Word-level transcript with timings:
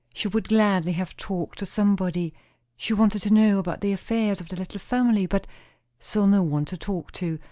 She 0.15 0.27
would 0.27 0.49
gladly 0.49 0.93
have 0.93 1.15
talked 1.15 1.59
to 1.59 1.65
somebody; 1.67 2.33
she 2.75 2.91
wanted 2.91 3.21
to 3.21 3.29
know 3.29 3.59
about 3.59 3.81
the 3.81 3.91
affairs 3.91 4.41
of 4.41 4.47
the 4.49 4.55
little 4.55 4.79
family, 4.79 5.27
but 5.27 5.45
saw 5.99 6.25
no 6.25 6.41
one 6.41 6.65
to 6.65 6.75
talk 6.77 7.11
to. 7.11 7.39